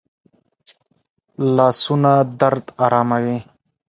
لاسونه 1.55 2.13
درد 2.39 2.65
آراموي 2.85 3.37